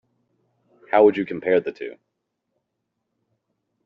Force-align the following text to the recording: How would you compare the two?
How 0.89 1.03
would 1.05 1.15
you 1.15 1.27
compare 1.27 1.59
the 1.61 1.71
two? 1.71 1.99